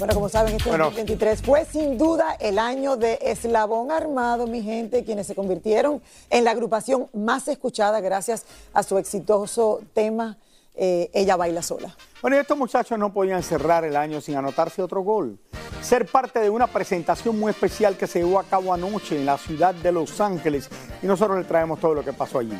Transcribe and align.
Bueno, 0.00 0.14
como 0.14 0.30
saben, 0.30 0.56
este 0.56 0.70
Bueno. 0.70 0.84
2023 0.86 1.42
fue 1.42 1.66
sin 1.66 1.98
duda 1.98 2.34
el 2.40 2.58
año 2.58 2.96
de 2.96 3.18
Eslabón 3.20 3.90
Armado, 3.90 4.46
mi 4.46 4.62
gente, 4.62 5.04
quienes 5.04 5.26
se 5.26 5.34
convirtieron 5.34 6.00
en 6.30 6.44
la 6.44 6.52
agrupación 6.52 7.08
más 7.12 7.46
escuchada 7.48 8.00
gracias 8.00 8.46
a 8.72 8.82
su 8.82 8.96
exitoso 8.96 9.82
tema 9.92 10.38
eh, 10.74 11.10
Ella 11.12 11.36
Baila 11.36 11.60
Sola. 11.60 11.94
Bueno, 12.22 12.38
y 12.38 12.40
estos 12.40 12.56
muchachos 12.56 12.98
no 12.98 13.12
podían 13.12 13.42
cerrar 13.42 13.84
el 13.84 13.94
año 13.94 14.22
sin 14.22 14.36
anotarse 14.36 14.80
otro 14.80 15.02
gol. 15.02 15.38
Ser 15.82 16.06
parte 16.06 16.40
de 16.40 16.48
una 16.48 16.66
presentación 16.66 17.38
muy 17.38 17.50
especial 17.50 17.98
que 17.98 18.06
se 18.06 18.20
llevó 18.20 18.40
a 18.40 18.44
cabo 18.44 18.72
anoche 18.72 19.16
en 19.16 19.26
la 19.26 19.36
ciudad 19.36 19.74
de 19.74 19.92
Los 19.92 20.18
Ángeles 20.18 20.70
y 21.02 21.06
nosotros 21.06 21.36
le 21.36 21.44
traemos 21.44 21.78
todo 21.78 21.92
lo 21.92 22.02
que 22.02 22.14
pasó 22.14 22.38
allí. 22.38 22.58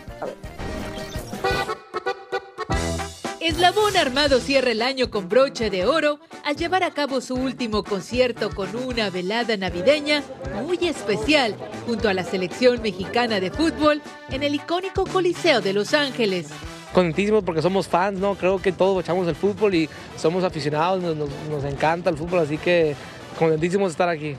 Eslabón 3.40 3.96
Armado 3.96 4.38
cierra 4.38 4.70
el 4.70 4.82
año 4.82 5.10
con 5.10 5.30
broche 5.30 5.70
de 5.70 5.86
oro 5.86 6.20
al 6.44 6.56
llevar 6.56 6.84
a 6.84 6.90
cabo 6.90 7.22
su 7.22 7.34
último 7.34 7.82
concierto 7.82 8.50
con 8.50 8.76
una 8.76 9.08
velada 9.08 9.56
navideña 9.56 10.22
muy 10.66 10.76
especial 10.86 11.56
junto 11.86 12.10
a 12.10 12.14
la 12.14 12.22
selección 12.22 12.82
mexicana 12.82 13.40
de 13.40 13.50
fútbol 13.50 14.02
en 14.30 14.42
el 14.42 14.54
icónico 14.54 15.06
Coliseo 15.06 15.62
de 15.62 15.72
Los 15.72 15.94
Ángeles. 15.94 16.48
contentísimos 16.92 17.42
porque 17.42 17.62
somos 17.62 17.88
fans, 17.88 18.18
¿no? 18.18 18.34
Creo 18.34 18.60
que 18.60 18.72
todos 18.72 19.02
echamos 19.02 19.26
el 19.26 19.34
fútbol 19.34 19.74
y 19.74 19.88
somos 20.18 20.44
aficionados, 20.44 21.02
nos, 21.02 21.64
encanta 21.64 22.10
el 22.10 22.18
fútbol, 22.18 22.40
así 22.40 22.58
que 22.58 22.94
contentísimos 23.38 23.88
de 23.88 23.92
estar 23.92 24.08
aquí. 24.10 24.36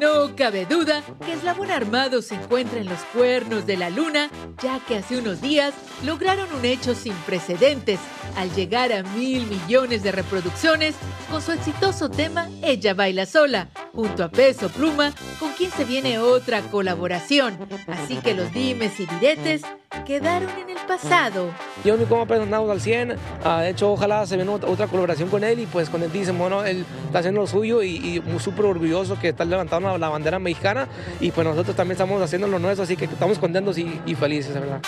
No 0.00 0.34
cabe 0.34 0.66
duda 0.66 1.02
que 1.24 1.34
Eslabón 1.34 1.70
Armado 1.70 2.20
se 2.20 2.34
encuentra 2.34 2.80
en 2.80 2.88
los 2.88 2.98
cuernos 3.14 3.66
de 3.66 3.76
la 3.76 3.90
luna, 3.90 4.28
ya 4.62 4.80
que 4.80 4.96
hace 4.96 5.18
unos 5.18 5.40
días 5.40 5.72
lograron 6.04 6.52
un 6.52 6.64
hecho 6.64 6.94
sin 6.94 7.14
precedentes 7.26 8.00
al 8.36 8.52
llegar 8.54 8.92
a 8.92 9.02
mil 9.02 9.46
millones 9.46 10.02
de 10.02 10.12
reproducciones 10.12 10.96
con 11.30 11.40
su 11.40 11.52
exitoso 11.52 12.10
tema 12.10 12.48
Ella 12.62 12.94
Baila 12.94 13.26
Sola, 13.26 13.68
junto 13.92 14.24
a 14.24 14.30
Peso 14.30 14.68
Pluma, 14.68 15.12
con 15.38 15.52
quien 15.52 15.70
se 15.70 15.84
viene 15.84 16.18
otra 16.18 16.60
colaboración. 16.62 17.56
Así 17.86 18.16
que 18.16 18.34
los 18.34 18.52
dimes 18.52 18.98
y 18.98 19.06
diretes 19.06 19.62
quedaron 20.04 20.50
en 20.50 20.70
el 20.70 20.78
pasado. 20.86 21.50
Yo 21.84 21.96
compa 22.06 22.26
pues, 22.26 22.40
andamos 22.40 22.70
al 22.70 22.80
100, 22.80 23.16
ah, 23.44 23.62
de 23.62 23.70
hecho 23.70 23.92
ojalá 23.92 24.26
se 24.26 24.36
venga 24.36 24.52
otra, 24.52 24.86
colaboración 24.86 25.28
con 25.28 25.44
él 25.44 25.60
y 25.60 25.66
pues 25.66 25.88
contentísimo, 25.90 26.48
¿no? 26.48 26.64
Él 26.64 26.84
está 27.06 27.20
haciendo 27.20 27.40
lo 27.40 27.46
suyo 27.46 27.82
y, 27.82 27.96
y 27.96 28.38
súper 28.38 28.66
orgulloso 28.66 29.18
que 29.18 29.28
está 29.28 29.44
levantando 29.44 29.90
la, 29.90 29.98
la 29.98 30.08
bandera 30.08 30.38
mexicana 30.38 30.88
y 31.20 31.30
pues 31.30 31.46
nosotros 31.46 31.76
también 31.76 31.92
estamos 31.92 32.20
haciendo 32.22 32.46
lo 32.46 32.58
nuestro, 32.58 32.84
así 32.84 32.96
que 32.96 33.06
estamos 33.06 33.38
contentos 33.38 33.78
y, 33.78 34.00
y 34.06 34.14
felices, 34.14 34.54
de 34.54 34.60
verdad. 34.60 34.80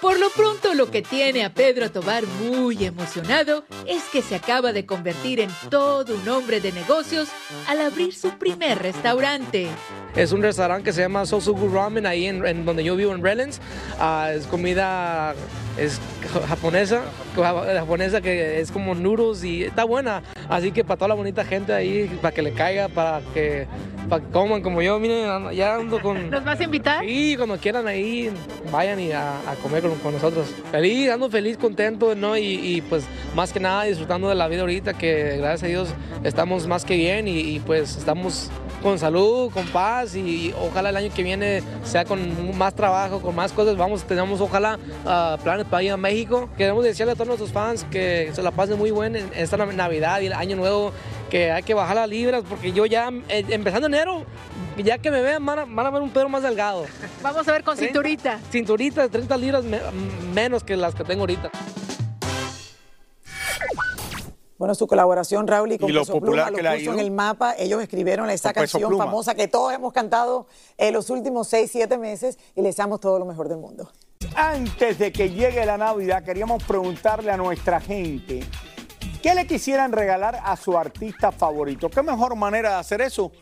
Por 0.00 0.18
lo 0.18 0.28
pronto, 0.28 0.74
lo 0.74 0.90
que 0.90 1.00
tiene 1.00 1.42
a 1.42 1.54
Pedro 1.54 1.90
Tobar 1.90 2.24
muy 2.26 2.84
emocionado 2.84 3.64
es 3.86 4.04
que 4.04 4.20
se 4.20 4.34
acaba 4.34 4.74
de 4.74 4.84
convertir 4.84 5.40
en 5.40 5.50
todo 5.70 6.14
un 6.14 6.28
hombre 6.28 6.60
de 6.60 6.70
negocios 6.70 7.28
al 7.66 7.80
abrir 7.80 8.14
su 8.14 8.30
primer 8.32 8.78
restaurante. 8.78 9.68
Es 10.14 10.32
un 10.32 10.42
restaurante 10.42 10.84
que 10.84 10.92
se 10.92 11.00
llama 11.00 11.24
Sosugu 11.24 11.68
Ramen 11.68 12.04
ahí 12.04 12.26
en, 12.26 12.66
donde 12.66 12.84
yo 12.84 12.94
vivo 12.94 13.12
en 13.12 13.22
Redlands. 13.22 13.58
Ah, 13.98 14.32
es 14.34 14.46
comida 14.46 15.34
es 15.76 16.00
ja- 16.32 16.46
japonesa, 16.46 17.02
ja- 17.34 17.74
japonesa 17.78 18.20
que 18.20 18.60
es 18.60 18.70
como 18.70 18.94
noodles 18.94 19.44
y 19.44 19.64
está 19.64 19.84
buena. 19.84 20.22
Así 20.48 20.72
que 20.72 20.84
para 20.84 20.96
toda 20.96 21.08
la 21.08 21.14
bonita 21.14 21.44
gente 21.44 21.72
ahí, 21.72 22.06
para 22.22 22.34
que 22.34 22.42
le 22.42 22.52
caiga, 22.52 22.88
para 22.88 23.20
que, 23.34 23.66
para 24.08 24.22
que 24.24 24.30
coman 24.30 24.62
como 24.62 24.80
yo, 24.82 24.98
miren, 25.00 25.50
ya 25.52 25.74
ando 25.76 26.00
con... 26.00 26.30
¿Nos 26.30 26.44
vas 26.44 26.60
a 26.60 26.64
invitar? 26.64 27.04
Sí, 27.04 27.34
cuando 27.36 27.56
quieran 27.58 27.86
ahí, 27.88 28.30
vayan 28.70 29.00
y 29.00 29.12
a, 29.12 29.38
a 29.50 29.54
comer 29.62 29.82
con, 29.82 29.94
con 29.98 30.12
nosotros. 30.14 30.46
Feliz, 30.70 31.10
ando 31.10 31.28
feliz, 31.30 31.56
contento, 31.58 32.14
¿no? 32.14 32.36
Y, 32.36 32.44
y, 32.44 32.80
pues 32.82 33.04
más 33.34 33.52
que 33.52 33.60
nada 33.60 33.84
disfrutando 33.84 34.28
de 34.28 34.34
la 34.34 34.46
vida 34.48 34.60
ahorita, 34.60 34.94
que 34.94 35.36
gracias 35.38 35.64
a 35.64 35.66
Dios 35.66 35.88
estamos 36.24 36.66
más 36.66 36.84
que 36.84 36.96
bien 36.96 37.26
y, 37.28 37.38
y, 37.40 37.60
pues 37.60 37.96
estamos 37.96 38.50
con 38.86 39.00
salud, 39.00 39.50
con 39.50 39.66
paz 39.66 40.14
y, 40.14 40.54
ojalá 40.60 40.90
el 40.90 40.96
año 40.96 41.10
que 41.12 41.24
viene 41.24 41.60
sea 41.82 42.04
con 42.04 42.56
más 42.56 42.72
trabajo, 42.72 43.20
con 43.20 43.34
más 43.34 43.52
cosas. 43.52 43.76
Vamos, 43.76 44.04
tenemos 44.04 44.40
ojalá 44.40 44.78
ah, 45.04 45.36
planes 45.42 45.66
para 45.66 45.82
ir 45.82 45.90
a 45.90 45.96
México. 45.96 46.48
Queremos 46.56 46.84
decirle 46.84 47.10
a 47.12 47.14
todos 47.16 47.26
nuestros 47.26 47.50
fans 47.50 47.84
que 47.90 48.30
se 48.32 48.42
la 48.44 48.52
pasen 48.52 48.78
muy 48.78 48.92
bien 48.92 49.16
en 49.16 49.28
esta 49.34 49.56
nav- 49.56 49.74
Navidad 49.74 50.20
y 50.20 50.26
el 50.26 50.32
Año 50.34 50.54
Nuevo, 50.54 50.92
que 51.30 51.50
hay 51.50 51.64
que 51.64 51.74
bajar 51.74 51.96
las 51.96 52.08
libras 52.08 52.44
porque 52.48 52.70
yo 52.70 52.86
ya, 52.86 53.10
eh, 53.28 53.44
empezando 53.48 53.88
enero, 53.88 54.22
ya 54.76 54.98
que 54.98 55.10
me 55.10 55.20
vean, 55.20 55.44
van 55.44 55.58
a, 55.58 55.64
van 55.64 55.86
a 55.86 55.90
ver 55.90 56.02
un 56.02 56.10
Pedro 56.10 56.28
más 56.28 56.44
delgado. 56.44 56.84
Vamos 57.24 57.48
a 57.48 57.50
ver 57.52 57.64
con 57.64 57.76
cinturita. 57.76 58.38
Cinturita 58.52 59.02
de 59.02 59.08
30 59.08 59.36
libras 59.36 59.64
me- 59.64 59.80
menos 60.32 60.62
que 60.62 60.76
las 60.76 60.94
que 60.94 61.02
tengo 61.02 61.22
ahorita. 61.22 61.50
Bueno, 64.58 64.74
su 64.74 64.86
colaboración, 64.86 65.46
Raúl, 65.46 65.72
y 65.72 65.78
con 65.78 65.90
Y 65.90 65.92
lo 65.92 66.00
Peso 66.00 66.14
popular 66.14 66.48
Pluma 66.48 66.56
que 66.56 66.62
lo 66.62 66.78
puso 66.78 66.92
en 66.94 66.98
el 67.00 67.10
mapa. 67.10 67.54
Ellos 67.58 67.82
escribieron 67.82 68.30
esa 68.30 68.54
canción 68.54 68.88
Pluma. 68.88 69.04
famosa 69.04 69.34
que 69.34 69.48
todos 69.48 69.72
hemos 69.72 69.92
cantado 69.92 70.46
en 70.78 70.94
los 70.94 71.10
últimos 71.10 71.48
6, 71.48 71.70
7 71.70 71.98
meses 71.98 72.38
y 72.54 72.62
les 72.62 72.76
damos 72.76 73.00
todo 73.00 73.18
lo 73.18 73.26
mejor 73.26 73.48
del 73.48 73.58
mundo. 73.58 73.90
Antes 74.34 74.98
de 74.98 75.12
que 75.12 75.30
llegue 75.30 75.64
la 75.66 75.76
Navidad, 75.76 76.24
queríamos 76.24 76.64
preguntarle 76.64 77.30
a 77.30 77.36
nuestra 77.36 77.80
gente 77.80 78.44
qué 79.22 79.34
le 79.34 79.46
quisieran 79.46 79.92
regalar 79.92 80.40
a 80.42 80.56
su 80.56 80.76
artista 80.76 81.32
favorito. 81.32 81.90
¿Qué 81.90 82.02
mejor 82.02 82.34
manera 82.34 82.70
de 82.70 82.76
hacer 82.76 83.02
eso 83.02 83.32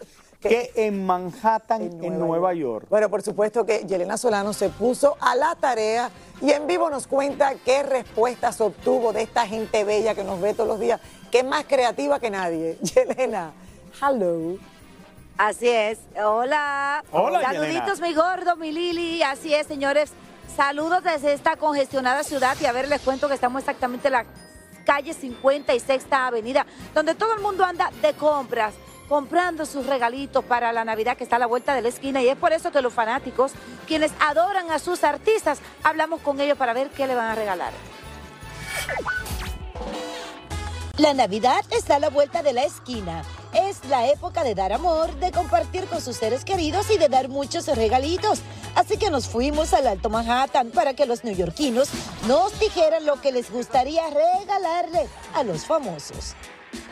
que 0.48 0.72
en 0.74 1.04
Manhattan, 1.04 1.82
en 2.02 2.18
Nueva, 2.18 2.54
York? 2.54 2.86
Bueno, 2.90 3.08
por 3.08 3.22
supuesto 3.22 3.64
que 3.64 3.84
Yelena 3.86 4.16
Solano 4.16 4.52
se 4.52 4.68
puso 4.68 5.16
a 5.20 5.34
la 5.34 5.54
tarea 5.54 6.10
y 6.40 6.50
en 6.52 6.66
vivo 6.66 6.90
nos 6.90 7.06
cuenta 7.06 7.54
qué 7.64 7.82
respuestas 7.82 8.60
obtuvo 8.60 9.12
de 9.12 9.22
esta 9.22 9.46
gente 9.46 9.84
bella 9.84 10.14
que 10.14 10.24
nos 10.24 10.40
ve 10.40 10.54
todos 10.54 10.68
los 10.68 10.80
días, 10.80 11.00
que 11.30 11.38
es 11.38 11.44
más 11.44 11.64
creativa 11.64 12.20
que 12.20 12.30
nadie. 12.30 12.78
Yelena, 12.82 13.52
hello. 14.00 14.58
Así 15.36 15.68
es. 15.68 15.98
Hola. 16.22 17.02
Hola, 17.10 17.40
Saluditos, 17.42 18.00
mi 18.00 18.14
gordo, 18.14 18.56
mi 18.56 18.70
Lili. 18.70 19.22
Así 19.22 19.52
es, 19.52 19.66
señores. 19.66 20.12
Saludos 20.54 21.02
desde 21.02 21.32
esta 21.32 21.56
congestionada 21.56 22.22
ciudad. 22.22 22.56
Y 22.60 22.66
a 22.66 22.72
ver, 22.72 22.88
les 22.88 23.00
cuento 23.00 23.26
que 23.26 23.34
estamos 23.34 23.62
exactamente 23.62 24.08
en 24.08 24.12
la 24.12 24.26
calle 24.84 25.12
50 25.12 25.74
y 25.74 25.80
Sexta 25.80 26.26
Avenida, 26.26 26.66
donde 26.94 27.14
todo 27.14 27.34
el 27.34 27.40
mundo 27.40 27.64
anda 27.64 27.90
de 28.02 28.12
compras, 28.12 28.74
comprando 29.08 29.66
sus 29.66 29.86
regalitos 29.86 30.44
para 30.44 30.72
la 30.72 30.84
Navidad 30.84 31.16
que 31.16 31.24
está 31.24 31.36
a 31.36 31.38
la 31.38 31.46
vuelta 31.46 31.74
de 31.74 31.82
la 31.82 31.88
esquina. 31.88 32.22
Y 32.22 32.28
es 32.28 32.36
por 32.36 32.52
eso 32.52 32.72
que 32.72 32.82
los 32.82 32.92
fanáticos, 32.92 33.52
quienes 33.86 34.12
adoran 34.20 34.70
a 34.70 34.78
sus 34.78 35.04
artistas, 35.04 35.60
hablamos 35.82 36.20
con 36.20 36.40
ellos 36.40 36.58
para 36.58 36.72
ver 36.72 36.90
qué 36.90 37.06
le 37.06 37.14
van 37.14 37.30
a 37.30 37.34
regalar. 37.34 37.72
La 40.98 41.12
Navidad 41.12 41.60
está 41.70 41.96
a 41.96 41.98
la 41.98 42.08
vuelta 42.08 42.44
de 42.44 42.52
la 42.52 42.62
esquina. 42.62 43.24
Es 43.52 43.84
la 43.86 44.08
época 44.08 44.44
de 44.44 44.54
dar 44.54 44.72
amor, 44.72 45.12
de 45.16 45.32
compartir 45.32 45.86
con 45.86 46.00
sus 46.00 46.16
seres 46.16 46.44
queridos 46.44 46.88
y 46.90 46.98
de 46.98 47.08
dar 47.08 47.28
muchos 47.28 47.66
regalitos. 47.66 48.42
Así 48.76 48.96
que 48.96 49.10
nos 49.10 49.28
fuimos 49.28 49.74
al 49.74 49.88
Alto 49.88 50.08
Manhattan 50.08 50.70
para 50.70 50.94
que 50.94 51.06
los 51.06 51.24
neoyorquinos 51.24 51.88
nos 52.28 52.58
dijeran 52.60 53.06
lo 53.06 53.20
que 53.20 53.32
les 53.32 53.50
gustaría 53.50 54.04
regalarle 54.08 55.08
a 55.34 55.42
los 55.42 55.66
famosos. 55.66 56.36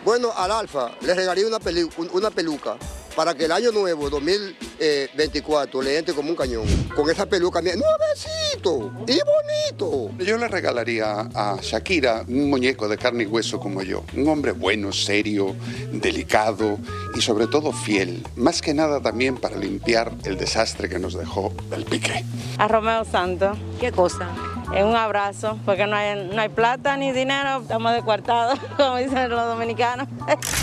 Bueno, 0.05 0.33
al 0.37 0.51
Alfa 0.51 0.91
le 1.01 1.15
regalé 1.15 1.45
una, 1.45 1.61
peluca 1.61 2.77
para 3.15 3.35
que 3.35 3.45
el 3.45 3.53
año 3.53 3.71
nuevo, 3.71 4.11
2024, 4.11 5.81
le 5.81 5.99
entre 5.99 6.13
como 6.13 6.31
un 6.31 6.37
cañón. 6.37 6.65
Con 6.97 7.09
esa 7.09 7.27
peluca, 7.27 7.63
mira, 7.63 7.77
nuevecito 7.77 8.91
y 9.07 9.21
bonito. 9.23 10.11
Yo 10.19 10.39
le 10.39 10.49
regalaría 10.49 11.29
a 11.35 11.57
Shakira 11.63 12.25
un 12.27 12.51
muñeco 12.51 12.89
de 12.89 12.99
carne 12.99 13.23
y 13.25 13.27
hueso 13.27 13.61
como 13.61 13.83
yo. 13.83 14.03
Un 14.17 14.27
hombre 14.29 14.51
bueno, 14.53 14.93
serio, 14.93 15.55
delicado 15.93 16.79
y 17.15 17.21
sobre 17.21 17.47
todo 17.47 17.73
fiel. 17.73 18.27
Más 18.35 18.61
que 18.61 18.75
nada 18.75 19.01
también 19.01 19.37
para 19.37 19.57
limpiar 19.57 20.13
el 20.25 20.37
desastre 20.37 20.89
que 20.89 20.99
nos 20.99 21.15
dejó 21.15 21.53
el 21.71 21.85
piqué. 21.85 22.25
A 22.59 22.67
Romeo 22.67 23.05
Santos. 23.05 23.57
¿Qué 23.79 23.93
cosa? 23.93 24.31
En 24.75 24.87
un 24.87 24.97
abrazo, 24.97 25.59
porque 25.67 25.87
no 25.87 25.97
hay, 25.97 26.31
no 26.33 26.41
hay 26.41 26.49
plata 26.49 26.97
ni 26.97 27.13
dinero, 27.13 27.61
estamos 27.61 27.93
descuartados, 27.93 28.59
como 28.77 28.97
dicen 28.97 29.29
los 29.29 29.47
dominicanos. 29.47 30.09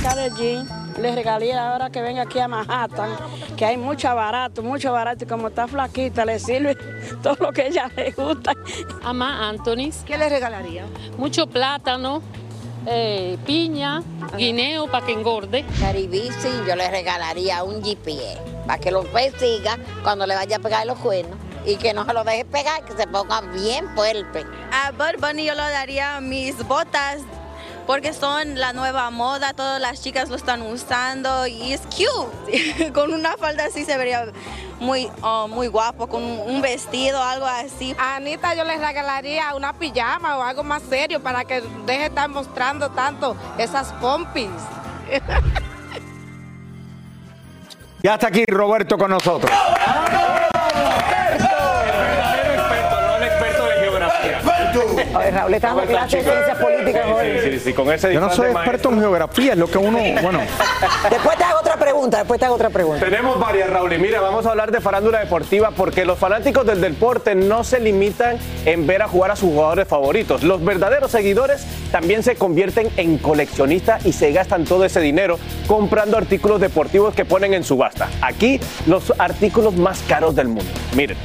Karol 0.02 0.32
G, 0.32 0.98
le 1.00 1.14
regalé 1.14 1.54
ahora 1.54 1.92
que 1.92 2.02
venga 2.02 2.24
aquí 2.24 2.40
a 2.40 2.48
Manhattan, 2.48 3.12
que 3.56 3.66
hay 3.66 3.78
mucho 3.78 4.14
barato, 4.16 4.64
mucho 4.64 4.92
barato, 4.92 5.26
y 5.26 5.28
como 5.28 5.50
está 5.50 5.68
flaquita, 5.68 6.26
le 6.26 6.40
sirve 6.40 6.76
todo 7.24 7.38
lo 7.40 7.52
que 7.52 7.62
a 7.62 7.68
ella 7.68 7.92
le 7.96 8.12
gusta. 8.12 8.54
Ama 9.04 9.48
Antonis. 9.48 10.04
¿Qué 10.08 10.18
le 10.18 10.28
regalaría? 10.28 10.86
Mucho 11.16 11.46
plátano, 11.46 12.24
eh, 12.88 13.38
piña, 13.46 14.02
guineo 14.36 14.88
para 14.88 15.06
que 15.06 15.14
engorde. 15.14 15.64
Caribici, 15.80 16.50
yo 16.68 16.76
le 16.76 16.90
regalaría 16.90 17.64
un 17.64 17.84
GPS 17.84 18.40
para 18.66 18.80
que 18.80 18.90
lo 18.90 19.04
persiga 19.04 19.78
cuando 20.02 20.26
le 20.26 20.34
vaya 20.34 20.58
a 20.58 20.60
pegar 20.60 20.88
los 20.88 20.98
cuernos 20.98 21.49
y 21.70 21.78
que 21.78 21.94
no 21.94 22.04
se 22.06 22.14
lo 22.14 22.24
deje 22.24 22.46
pegar, 22.46 22.84
que 22.84 22.94
se 22.94 23.06
ponga 23.08 23.42
bien 23.42 23.88
fuerte. 23.94 24.46
A 24.72 24.92
Bud 24.92 25.20
Bunny 25.20 25.46
yo 25.46 25.54
le 25.54 25.62
daría 25.62 26.20
mis 26.20 26.58
botas 26.68 27.22
porque 27.86 28.14
son 28.14 28.60
la 28.60 28.74
nueva 28.74 29.10
moda, 29.10 29.54
todas 29.54 29.80
las 29.82 30.02
chicas 30.02 30.30
lo 30.30 30.36
están 30.36 30.62
usando 30.62 31.48
y 31.48 31.74
es 31.74 31.82
cute. 31.82 32.92
con 32.94 33.14
una 33.14 33.38
falda 33.38 33.66
así 33.66 33.86
se 33.86 33.98
vería 33.98 34.32
muy, 34.80 35.10
oh, 35.22 35.48
muy 35.48 35.68
guapo, 35.68 36.08
con 36.08 36.24
un 36.24 36.62
vestido, 36.62 37.22
algo 37.22 37.46
así. 37.46 37.96
A 38.00 38.16
Anita 38.16 38.56
yo 38.56 38.64
le 38.64 38.78
regalaría 38.78 39.54
una 39.56 39.74
pijama 39.74 40.38
o 40.38 40.44
algo 40.44 40.64
más 40.64 40.82
serio 40.84 41.22
para 41.22 41.46
que 41.46 41.62
deje 41.86 42.00
de 42.00 42.06
estar 42.06 42.30
mostrando 42.30 42.90
tanto 42.90 43.36
esas 43.58 43.92
pompis. 43.94 44.50
Ya 48.02 48.14
está 48.14 48.28
aquí 48.28 48.46
Roberto 48.48 48.98
con 48.98 49.12
nosotros. 49.12 49.52
A 49.52 50.49
ver, 54.22 55.34
Raúl, 55.34 55.54
está 55.54 55.68
dando 55.68 55.84
clase 55.84 56.18
de 56.18 56.24
ciencias 56.24 56.58
políticas 56.58 57.06
hoy. 57.08 57.26
Sí, 57.44 57.52
sí, 57.52 57.60
sí, 57.60 57.74
con 57.74 57.92
ese 57.92 58.14
Yo 58.14 58.20
no 58.20 58.32
soy 58.32 58.48
de 58.48 58.52
experto 58.54 58.90
en 58.90 59.00
geografía, 59.00 59.54
es 59.54 59.58
lo 59.58 59.68
que 59.68 59.78
uno, 59.78 60.00
bueno. 60.22 60.40
Después 61.10 61.38
te 61.38 61.44
hago 61.44 61.60
otra 61.60 61.78
pregunta, 61.78 62.18
después 62.18 62.40
te 62.40 62.46
hago 62.46 62.56
otra 62.56 62.70
pregunta. 62.70 63.06
Tenemos 63.06 63.40
varias, 63.40 63.70
Raúl. 63.70 63.94
Y 63.94 63.98
mira, 63.98 64.22
vamos 64.22 64.46
a 64.46 64.52
hablar 64.52 64.72
de 64.72 64.82
farándula 64.82 65.20
deportiva 65.20 65.72
porque 65.72 66.06
los 66.06 66.18
fanáticos 66.18 66.66
del 66.66 66.82
deporte 66.82 67.36
no 67.36 67.64
se 67.64 67.80
limitan 67.80 68.38
en 68.66 68.88
ver 68.88 69.02
a 69.02 69.08
jugar 69.08 69.32
a 69.32 69.36
sus 69.36 69.50
jugadores 69.50 69.88
favoritos. 69.88 70.44
Los 70.44 70.64
verdaderos 70.64 71.12
seguidores 71.12 71.66
también 71.92 72.24
se 72.24 72.36
convierten 72.36 72.90
en 72.98 73.18
coleccionistas 73.18 74.06
y 74.06 74.14
se 74.14 74.32
gastan 74.32 74.66
todo 74.66 74.86
ese 74.86 75.00
dinero 75.00 75.40
comprando 75.68 76.18
artículos 76.18 76.62
deportivos 76.62 77.14
que 77.14 77.26
ponen 77.26 77.54
en 77.54 77.64
subasta. 77.64 78.10
Aquí, 78.22 78.60
los 78.86 79.14
artículos 79.18 79.76
más 79.76 80.02
caros 80.08 80.36
del 80.36 80.48
mundo. 80.48 80.72
Miren. 80.96 81.18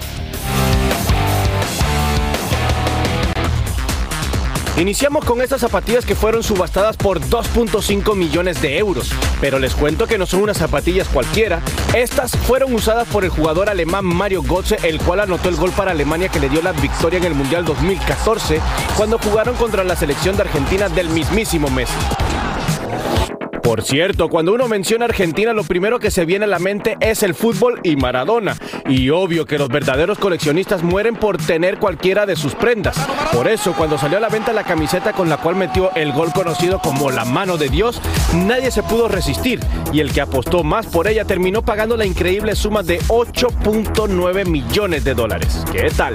Iniciamos 4.76 5.24
con 5.24 5.40
estas 5.40 5.60
zapatillas 5.60 6.04
que 6.04 6.16
fueron 6.16 6.42
subastadas 6.42 6.96
por 6.96 7.20
2.5 7.20 8.16
millones 8.16 8.60
de 8.60 8.78
euros, 8.78 9.12
pero 9.40 9.60
les 9.60 9.72
cuento 9.72 10.08
que 10.08 10.18
no 10.18 10.26
son 10.26 10.42
unas 10.42 10.58
zapatillas 10.58 11.08
cualquiera. 11.08 11.62
Estas 11.94 12.36
fueron 12.36 12.74
usadas 12.74 13.06
por 13.06 13.22
el 13.22 13.30
jugador 13.30 13.70
alemán 13.70 14.04
Mario 14.04 14.42
Götze, 14.42 14.78
el 14.82 14.98
cual 14.98 15.20
anotó 15.20 15.48
el 15.48 15.54
gol 15.54 15.70
para 15.70 15.92
Alemania 15.92 16.28
que 16.28 16.40
le 16.40 16.48
dio 16.48 16.60
la 16.60 16.72
victoria 16.72 17.18
en 17.18 17.24
el 17.24 17.34
Mundial 17.34 17.64
2014 17.64 18.60
cuando 18.96 19.18
jugaron 19.18 19.54
contra 19.54 19.84
la 19.84 19.94
selección 19.94 20.34
de 20.36 20.42
Argentina 20.42 20.88
del 20.88 21.08
mismísimo 21.08 21.70
Messi. 21.70 21.94
Por 23.74 23.82
cierto, 23.82 24.28
cuando 24.28 24.54
uno 24.54 24.68
menciona 24.68 25.06
Argentina, 25.06 25.52
lo 25.52 25.64
primero 25.64 25.98
que 25.98 26.12
se 26.12 26.24
viene 26.24 26.44
a 26.44 26.46
la 26.46 26.60
mente 26.60 26.96
es 27.00 27.24
el 27.24 27.34
fútbol 27.34 27.80
y 27.82 27.96
Maradona. 27.96 28.56
Y 28.88 29.10
obvio 29.10 29.46
que 29.46 29.58
los 29.58 29.66
verdaderos 29.66 30.16
coleccionistas 30.16 30.84
mueren 30.84 31.16
por 31.16 31.38
tener 31.38 31.78
cualquiera 31.78 32.24
de 32.24 32.36
sus 32.36 32.54
prendas. 32.54 32.96
Por 33.32 33.48
eso, 33.48 33.72
cuando 33.72 33.98
salió 33.98 34.18
a 34.18 34.20
la 34.20 34.28
venta 34.28 34.52
la 34.52 34.62
camiseta 34.62 35.12
con 35.12 35.28
la 35.28 35.38
cual 35.38 35.56
metió 35.56 35.92
el 35.96 36.12
gol 36.12 36.32
conocido 36.32 36.78
como 36.78 37.10
la 37.10 37.24
mano 37.24 37.56
de 37.56 37.68
Dios, 37.68 38.00
nadie 38.32 38.70
se 38.70 38.84
pudo 38.84 39.08
resistir. 39.08 39.58
Y 39.92 39.98
el 39.98 40.12
que 40.12 40.20
apostó 40.20 40.62
más 40.62 40.86
por 40.86 41.08
ella 41.08 41.24
terminó 41.24 41.62
pagando 41.62 41.96
la 41.96 42.06
increíble 42.06 42.54
suma 42.54 42.84
de 42.84 43.00
8.9 43.08 44.46
millones 44.46 45.02
de 45.02 45.14
dólares. 45.14 45.64
¿Qué 45.72 45.90
tal? 45.96 46.14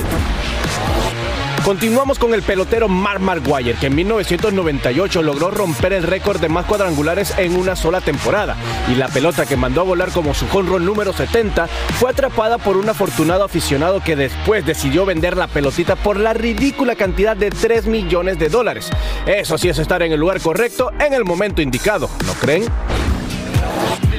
Continuamos 1.69 2.17
con 2.17 2.33
el 2.33 2.41
pelotero 2.41 2.87
Mark 2.87 3.21
Maguire, 3.21 3.75
que 3.75 3.85
en 3.85 3.95
1998 3.95 5.21
logró 5.21 5.51
romper 5.51 5.93
el 5.93 6.01
récord 6.01 6.41
de 6.41 6.49
más 6.49 6.65
cuadrangulares 6.65 7.35
en 7.37 7.55
una 7.55 7.75
sola 7.75 8.01
temporada. 8.01 8.55
Y 8.91 8.95
la 8.95 9.07
pelota 9.07 9.45
que 9.45 9.55
mandó 9.55 9.81
a 9.81 9.83
volar 9.83 10.09
como 10.11 10.33
su 10.33 10.47
jonrón 10.47 10.83
número 10.83 11.13
70 11.13 11.67
fue 11.67 12.09
atrapada 12.09 12.57
por 12.57 12.75
un 12.75 12.89
afortunado 12.89 13.43
aficionado 13.43 14.03
que 14.03 14.15
después 14.15 14.65
decidió 14.65 15.05
vender 15.05 15.37
la 15.37 15.45
pelotita 15.45 15.95
por 15.95 16.17
la 16.17 16.33
ridícula 16.33 16.95
cantidad 16.95 17.37
de 17.37 17.51
3 17.51 17.85
millones 17.85 18.39
de 18.39 18.49
dólares. 18.49 18.89
Eso 19.27 19.59
sí 19.59 19.69
es 19.69 19.77
estar 19.77 20.01
en 20.01 20.11
el 20.11 20.19
lugar 20.19 20.41
correcto 20.41 20.91
en 20.99 21.13
el 21.13 21.23
momento 21.23 21.61
indicado, 21.61 22.09
¿no 22.25 22.33
creen? 22.33 22.63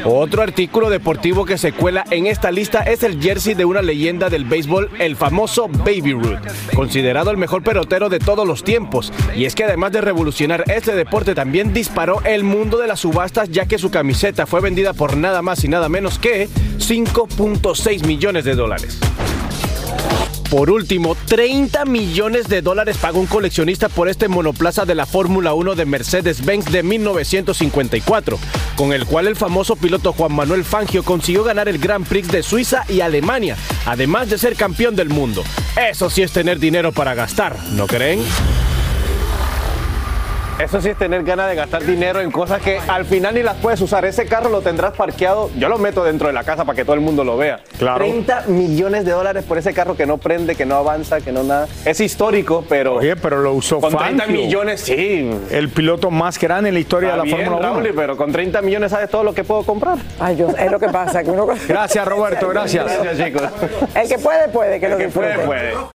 Otro 0.04 0.42
artículo 0.42 0.88
deportivo 0.88 1.44
que 1.44 1.58
se 1.58 1.72
cuela 1.72 2.04
en 2.10 2.26
esta 2.26 2.50
lista 2.50 2.80
es 2.82 3.02
el 3.02 3.20
jersey 3.20 3.54
de 3.54 3.64
una 3.64 3.82
leyenda 3.82 4.30
del 4.30 4.44
béisbol, 4.44 4.90
el 4.98 5.16
famoso 5.16 5.68
Baby 5.68 6.12
Ruth, 6.12 6.38
considerado 6.74 7.30
el 7.30 7.36
mejor 7.36 7.62
pelotero 7.62 8.08
de 8.08 8.18
todos 8.18 8.46
los 8.46 8.64
tiempos. 8.64 9.12
Y 9.36 9.44
es 9.44 9.54
que 9.54 9.64
además 9.64 9.92
de 9.92 10.00
revolucionar 10.00 10.64
este 10.70 10.94
deporte, 10.94 11.34
también 11.34 11.74
disparó 11.74 12.22
el 12.24 12.44
mundo 12.44 12.78
de 12.78 12.86
las 12.86 13.00
subastas, 13.00 13.50
ya 13.50 13.66
que 13.66 13.78
su 13.78 13.90
camiseta 13.90 14.46
fue 14.46 14.60
vendida 14.60 14.94
por 14.94 15.16
nada 15.16 15.42
más 15.42 15.64
y 15.64 15.68
nada 15.68 15.88
menos 15.88 16.18
que 16.18 16.48
5.6 16.78 18.06
millones 18.06 18.44
de 18.44 18.54
dólares. 18.54 18.98
Por 20.50 20.68
último, 20.68 21.16
30 21.26 21.84
millones 21.84 22.48
de 22.48 22.60
dólares 22.60 22.96
pagó 23.00 23.20
un 23.20 23.26
coleccionista 23.26 23.88
por 23.88 24.08
este 24.08 24.26
monoplaza 24.26 24.84
de 24.84 24.96
la 24.96 25.06
Fórmula 25.06 25.54
1 25.54 25.76
de 25.76 25.84
Mercedes-Benz 25.84 26.64
de 26.72 26.82
1954, 26.82 28.36
con 28.74 28.92
el 28.92 29.06
cual 29.06 29.28
el 29.28 29.36
famoso 29.36 29.76
piloto 29.76 30.12
Juan 30.12 30.32
Manuel 30.32 30.64
Fangio 30.64 31.04
consiguió 31.04 31.44
ganar 31.44 31.68
el 31.68 31.78
Grand 31.78 32.04
Prix 32.04 32.32
de 32.32 32.42
Suiza 32.42 32.84
y 32.88 33.00
Alemania, 33.00 33.56
además 33.86 34.28
de 34.28 34.38
ser 34.38 34.56
campeón 34.56 34.96
del 34.96 35.08
mundo. 35.08 35.44
Eso 35.88 36.10
sí 36.10 36.22
es 36.22 36.32
tener 36.32 36.58
dinero 36.58 36.90
para 36.90 37.14
gastar, 37.14 37.56
¿no 37.70 37.86
creen? 37.86 38.20
Eso 40.62 40.80
sí 40.80 40.90
es 40.90 40.98
tener 40.98 41.22
ganas 41.24 41.48
de 41.48 41.54
gastar 41.54 41.82
dinero 41.84 42.20
en 42.20 42.30
cosas 42.30 42.60
que 42.60 42.78
al 42.86 43.04
final 43.06 43.34
ni 43.34 43.42
las 43.42 43.56
puedes 43.56 43.80
usar. 43.80 44.04
Ese 44.04 44.26
carro 44.26 44.50
lo 44.50 44.60
tendrás 44.60 44.92
parqueado, 44.94 45.50
yo 45.56 45.68
lo 45.68 45.78
meto 45.78 46.04
dentro 46.04 46.26
de 46.26 46.32
la 46.34 46.44
casa 46.44 46.64
para 46.64 46.76
que 46.76 46.84
todo 46.84 46.94
el 46.94 47.00
mundo 47.00 47.24
lo 47.24 47.36
vea. 47.36 47.60
Claro. 47.78 47.98
30 48.04 48.44
millones 48.48 49.04
de 49.04 49.12
dólares 49.12 49.44
por 49.44 49.56
ese 49.58 49.72
carro 49.72 49.96
que 49.96 50.06
no 50.06 50.18
prende, 50.18 50.54
que 50.56 50.66
no 50.66 50.76
avanza, 50.76 51.20
que 51.20 51.32
no 51.32 51.42
nada. 51.42 51.66
Es 51.84 52.00
histórico, 52.00 52.64
pero... 52.68 52.96
Oye, 52.96 53.16
pero 53.16 53.40
lo 53.40 53.54
usó 53.54 53.80
Con 53.80 53.96
30 53.96 54.24
Fangio. 54.24 54.40
millones, 54.42 54.80
sí. 54.82 55.30
El 55.50 55.70
piloto 55.70 56.10
más 56.10 56.38
grande 56.38 56.68
en 56.68 56.74
la 56.74 56.80
historia 56.80 57.10
Está 57.10 57.22
de 57.22 57.30
la 57.30 57.36
bien, 57.36 57.46
Fórmula 57.48 57.70
1. 57.72 57.80
Raúl, 57.80 57.92
pero 57.96 58.16
con 58.16 58.30
30 58.32 58.60
millones 58.62 58.90
sabes 58.90 59.08
todo 59.08 59.24
lo 59.24 59.32
que 59.34 59.44
puedo 59.44 59.62
comprar. 59.62 59.96
Ay, 60.18 60.36
yo, 60.36 60.48
es 60.50 60.70
lo 60.70 60.78
que 60.78 60.88
pasa. 60.88 61.24
Que 61.24 61.30
uno... 61.30 61.46
Gracias, 61.68 62.06
Roberto, 62.06 62.48
gracias. 62.48 62.84
Gracias, 62.84 63.26
chicos. 63.26 63.42
El 63.94 64.08
que 64.08 64.18
puede, 64.18 64.48
puede, 64.48 64.78
que 64.78 64.88
lo 64.88 64.96
El 64.98 65.02
que 65.06 65.08
puede, 65.08 65.28
disfrute. 65.28 65.46
puede. 65.46 65.99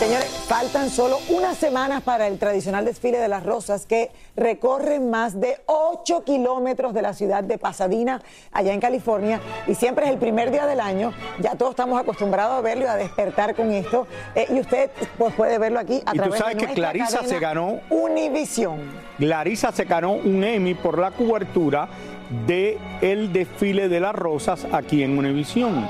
Señores, 0.00 0.30
faltan 0.48 0.88
solo 0.88 1.18
unas 1.28 1.58
semanas 1.58 2.02
para 2.02 2.26
el 2.26 2.38
tradicional 2.38 2.86
desfile 2.86 3.18
de 3.18 3.28
las 3.28 3.44
rosas 3.44 3.84
que 3.84 4.10
recorre 4.34 4.98
más 4.98 5.38
de 5.38 5.58
8 5.66 6.24
kilómetros 6.24 6.94
de 6.94 7.02
la 7.02 7.12
ciudad 7.12 7.44
de 7.44 7.58
Pasadena, 7.58 8.22
allá 8.50 8.72
en 8.72 8.80
California, 8.80 9.42
y 9.66 9.74
siempre 9.74 10.06
es 10.06 10.12
el 10.12 10.16
primer 10.16 10.52
día 10.52 10.64
del 10.64 10.80
año. 10.80 11.12
Ya 11.40 11.54
todos 11.54 11.72
estamos 11.72 12.00
acostumbrados 12.00 12.56
a 12.56 12.60
verlo 12.62 12.86
y 12.86 12.88
a 12.88 12.96
despertar 12.96 13.54
con 13.54 13.70
esto. 13.72 14.06
Eh, 14.34 14.46
y 14.48 14.60
usted 14.60 14.90
pues, 15.18 15.34
puede 15.34 15.58
verlo 15.58 15.78
aquí 15.78 16.00
a 16.06 16.14
Y 16.14 16.16
tú 16.16 16.22
través 16.22 16.38
sabes 16.38 16.54
de 16.54 16.60
que 16.60 16.66
nuestra 16.68 16.82
Clarisa 16.82 17.16
cadena 17.18 17.28
se 17.28 17.38
ganó 17.38 17.80
Univision. 17.90 18.78
Clarisa 19.18 19.70
se 19.70 19.84
ganó 19.84 20.12
un 20.12 20.42
Emmy 20.42 20.72
por 20.72 20.98
la 20.98 21.10
cobertura 21.10 21.90
de 22.46 22.78
el 23.00 23.32
desfile 23.32 23.88
de 23.88 24.00
las 24.00 24.14
rosas 24.14 24.66
aquí 24.72 25.02
en 25.02 25.18
Univisión. 25.18 25.86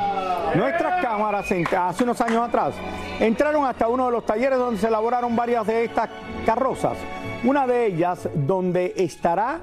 Nuestras 0.54 1.02
cámaras 1.02 1.46
hace 1.76 2.04
unos 2.04 2.20
años 2.20 2.48
atrás 2.48 2.74
entraron 3.20 3.64
hasta 3.66 3.86
uno 3.88 4.06
de 4.06 4.12
los 4.12 4.26
talleres 4.26 4.58
donde 4.58 4.80
se 4.80 4.88
elaboraron 4.88 5.36
varias 5.36 5.66
de 5.66 5.84
estas 5.84 6.08
carrozas. 6.44 6.96
Una 7.44 7.66
de 7.66 7.86
ellas 7.86 8.28
donde 8.34 8.94
estará 8.96 9.60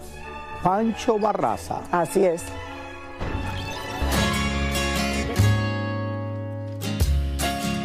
Pancho 0.64 1.20
Barraza. 1.20 1.82
Así 1.92 2.24
es. 2.24 2.44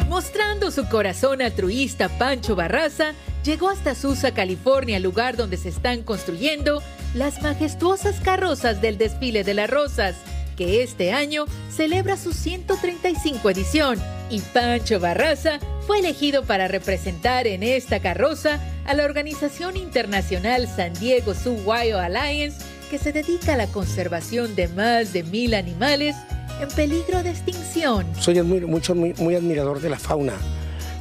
Mostrando 0.07 0.71
su 0.71 0.87
corazón 0.87 1.41
altruista, 1.41 2.07
Pancho 2.07 2.55
Barraza 2.55 3.13
llegó 3.43 3.69
hasta 3.69 3.95
Susa, 3.95 4.33
California, 4.33 4.99
lugar 4.99 5.35
donde 5.35 5.57
se 5.57 5.69
están 5.69 6.03
construyendo 6.03 6.81
las 7.13 7.41
majestuosas 7.41 8.19
carrozas 8.19 8.81
del 8.81 8.97
desfile 8.97 9.43
de 9.43 9.53
las 9.53 9.69
rosas, 9.69 10.15
que 10.57 10.83
este 10.83 11.11
año 11.11 11.45
celebra 11.69 12.17
su 12.17 12.33
135 12.33 13.49
edición. 13.49 13.99
Y 14.29 14.39
Pancho 14.39 14.99
Barraza 14.99 15.59
fue 15.85 15.99
elegido 15.99 16.43
para 16.43 16.67
representar 16.67 17.47
en 17.47 17.63
esta 17.63 17.99
carroza 17.99 18.59
a 18.85 18.93
la 18.93 19.05
organización 19.05 19.77
internacional 19.77 20.67
San 20.67 20.93
Diego 20.93 21.33
Zoo 21.33 21.71
Alliance, 21.71 22.57
que 22.89 22.97
se 22.97 23.11
dedica 23.11 23.53
a 23.53 23.57
la 23.57 23.67
conservación 23.67 24.55
de 24.55 24.67
más 24.69 25.13
de 25.13 25.23
mil 25.23 25.53
animales 25.53 26.15
en 26.61 26.69
peligro 26.69 27.23
de 27.23 27.31
extinción. 27.31 28.05
Soy 28.19 28.41
mucho, 28.41 28.95
muy 28.95 29.35
admirador 29.35 29.81
de 29.81 29.89
la 29.89 29.99
fauna. 29.99 30.33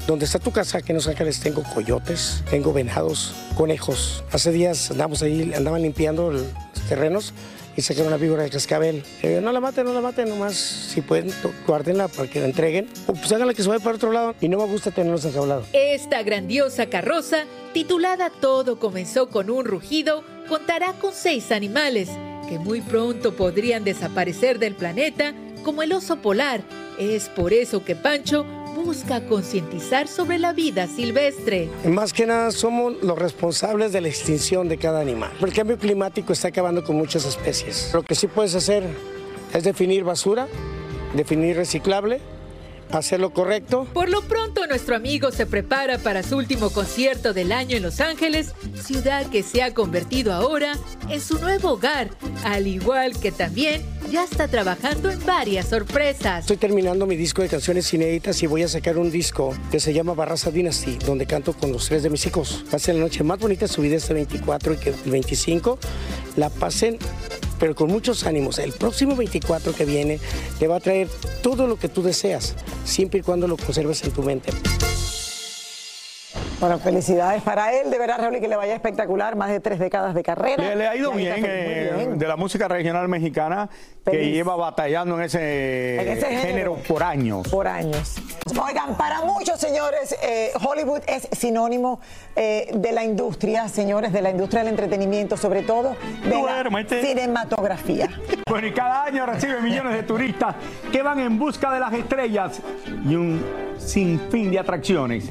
Donde 0.07 0.25
está 0.25 0.41
tu 0.41 0.51
casa, 0.51 0.79
aquí 0.79 0.91
en 0.91 0.97
Los 0.97 1.07
Ángeles, 1.07 1.39
tengo 1.39 1.63
coyotes, 1.63 2.43
tengo 2.51 2.73
venados, 2.73 3.35
conejos. 3.57 4.25
Hace 4.33 4.51
días 4.51 4.91
andamos 4.91 5.23
ahí, 5.23 5.53
andaban 5.55 5.83
limpiando 5.83 6.33
los 6.33 6.45
terrenos 6.89 7.33
y 7.77 7.83
sacaron 7.83 8.09
una 8.09 8.17
víbora 8.17 8.43
de 8.43 8.51
cascabel. 8.51 9.05
No 9.43 9.53
la 9.53 9.61
maten, 9.61 9.85
no 9.85 9.95
la 9.95 10.01
maten, 10.01 10.29
nomás 10.29 10.55
si 10.55 11.03
pueden, 11.03 11.33
guárdenla 11.67 12.09
para 12.09 12.29
que 12.29 12.41
la 12.41 12.47
entreguen. 12.47 12.89
O 13.07 13.13
pues 13.13 13.31
háganla 13.31 13.55
que 13.55 13.63
se 13.63 13.69
vaya 13.69 13.83
para 13.83 13.95
otro 13.95 14.13
lado. 14.13 14.35
Y 14.41 14.49
no 14.49 14.59
me 14.59 14.67
gusta 14.67 14.91
tenerlos 14.91 15.25
enjaulados. 15.25 15.69
Esta 15.73 16.23
grandiosa 16.25 16.87
carroza, 16.87 17.45
titulada 17.73 18.31
Todo 18.41 18.81
comenzó 18.81 19.29
con 19.29 19.51
un 19.51 19.65
rugido, 19.65 20.25
contará 20.49 20.95
con 20.95 21.13
seis 21.13 21.53
animales 21.53 22.09
que 22.49 22.59
muy 22.59 22.81
pronto 22.81 23.35
podrían 23.37 23.85
desaparecer 23.85 24.59
del 24.59 24.75
planeta, 24.75 25.33
como 25.63 25.83
el 25.85 25.93
oso 25.93 26.17
polar. 26.17 26.63
Es 26.99 27.29
por 27.29 27.53
eso 27.53 27.85
que 27.85 27.97
Pancho 27.97 28.45
busca 28.75 29.21
concientizar 29.27 30.09
sobre 30.09 30.39
la 30.39 30.53
vida 30.53 30.87
silvestre. 30.87 31.69
Más 31.85 32.13
que 32.13 32.27
nada 32.27 32.51
somos 32.51 32.95
los 33.03 33.19
responsables 33.19 33.93
de 33.93 34.01
la 34.01 34.09
extinción 34.09 34.69
de 34.69 34.79
cada 34.79 35.01
animal. 35.01 35.31
El 35.41 35.53
cambio 35.53 35.79
climático 35.79 36.33
está 36.33 36.49
acabando 36.49 36.83
con 36.85 36.97
muchas 36.97 37.25
especies. 37.25 37.91
Lo 37.93 38.03
que 38.03 38.15
sí 38.15 38.27
puedes 38.27 38.55
hacer 38.55 38.85
es 39.53 39.65
definir 39.65 40.05
basura, 40.05 40.49
definir 41.15 41.57
reciclable, 41.57 42.21
hacer 42.93 43.21
lo 43.21 43.31
correcto. 43.31 43.87
Por 43.93 44.09
lo 44.09 44.23
pronto, 44.23 44.67
nuestro 44.67 44.95
amigo 44.95 45.31
se 45.31 45.47
prepara 45.47 45.99
para 45.99 46.23
su 46.23 46.37
último 46.37 46.71
concierto 46.71 47.33
del 47.33 47.53
año 47.53 47.77
en 47.77 47.83
Los 47.83 48.01
Ángeles, 48.01 48.53
ciudad 48.81 49.27
que 49.27 49.43
se 49.43 49.63
ha 49.63 49.75
convertido 49.75 50.33
ahora 50.33 50.75
en 51.09 51.21
su 51.21 51.39
nuevo 51.39 51.73
hogar, 51.73 52.11
al 52.45 52.67
igual 52.67 53.19
que 53.19 53.33
también 53.33 53.83
ya 54.11 54.25
está 54.25 54.49
trabajando 54.49 55.11
en 55.11 55.25
varias 55.25 55.69
sorpresas. 55.69 56.41
Estoy 56.41 56.59
terminando 56.59 57.07
mi 57.07 57.17
disco 57.17 57.43
de 57.43 57.49
canciones 57.49 57.93
inéditas 57.95 58.43
y 58.43 58.47
voy 58.47 58.63
a 58.63 58.69
sacar 58.69 58.99
un 58.99 59.11
disco 59.11 59.55
que 59.71 59.81
se 59.81 59.93
llama 59.93 60.13
Barraza 60.15 60.51
Dynasty, 60.51 60.99
donde 60.99 61.27
canto 61.27 61.55
con 61.55 61.73
los 61.73 61.87
tres 61.87 62.03
de 62.03 62.11
mis 62.11 62.27
hijos. 62.27 62.65
Ser 62.83 62.97
la 62.97 63.03
noche 63.03 63.23
más 63.23 63.39
bonita 63.39 63.67
de 63.67 63.73
su 63.73 63.81
vida 63.81 63.97
este 63.97 64.13
24 64.13 64.73
y 64.73 64.77
que 64.77 64.91
el 64.91 65.11
25 65.11 65.79
la 66.37 66.51
pasen 66.51 66.99
pero 67.63 67.77
con 67.77 67.93
muchos 67.93 68.27
ánimos. 68.27 68.59
El 68.59 68.73
próximo 68.73 69.15
24 69.15 69.73
que 69.73 69.85
viene 69.85 70.19
te 70.59 70.67
va 70.67 70.79
a 70.79 70.81
traer 70.81 71.07
todo 71.45 71.69
lo 71.69 71.79
que 71.79 71.89
tú 71.89 72.03
deseas, 72.03 72.57
siempre 72.85 73.21
y 73.21 73.23
cuando 73.23 73.47
lo 73.47 73.57
conserves 73.57 74.03
en 74.03 74.11
tu 74.11 74.25
mente. 74.25 74.51
Bueno, 76.63 76.79
felicidades 76.79 77.43
para 77.43 77.73
él, 77.73 77.91
de 77.91 77.99
verdad, 77.99 78.19
Raúl, 78.21 78.37
y 78.37 78.41
que 78.41 78.47
le 78.47 78.55
vaya 78.55 78.73
espectacular, 78.73 79.35
más 79.35 79.51
de 79.51 79.59
tres 79.59 79.81
décadas 79.81 80.15
de 80.15 80.23
carrera. 80.23 80.63
Le, 80.63 80.77
le 80.77 80.87
ha 80.87 80.95
ido 80.95 81.11
bien, 81.11 81.45
eh, 81.45 81.93
bien. 81.97 82.19
de 82.21 82.29
la 82.29 82.37
música 82.37 82.69
regional 82.69 83.09
mexicana 83.09 83.69
que 84.09 84.31
lleva 84.31 84.55
batallando 84.55 85.17
en 85.17 85.25
ese, 85.25 86.01
En 86.01 86.09
ese 86.09 86.27
género. 86.27 86.43
género. 86.47 86.75
por 86.87 87.03
años. 87.03 87.49
Por 87.49 87.67
años. 87.67 88.15
Oigan, 88.65 88.97
para 88.97 89.23
muchos 89.23 89.59
señores, 89.59 90.17
eh, 90.23 90.53
Hollywood 90.65 91.01
es 91.09 91.29
sinónimo 91.33 91.99
eh, 92.37 92.71
de 92.73 92.93
la 92.93 93.03
industria, 93.03 93.67
señores, 93.67 94.13
de 94.13 94.23
la 94.23 94.31
industria 94.31 94.61
del 94.63 94.69
entretenimiento, 94.69 95.37
sobre 95.37 95.63
todo 95.63 95.97
de 96.23 96.43
la 96.43 96.87
cinematografía. 96.87 98.09
Bueno, 98.53 98.67
y 98.67 98.73
cada 98.75 99.05
año 99.05 99.25
recibe 99.25 99.63
millones 99.63 99.95
de 99.95 100.03
turistas 100.03 100.57
que 100.93 101.01
van 101.01 101.19
en 101.21 101.39
busca 101.39 101.73
de 101.73 101.81
las 101.81 101.95
estrellas 101.95 102.61
y 103.09 103.15
un 103.15 103.43
sinfín 103.79 104.51
de 104.51 104.59
atracciones 104.59 105.31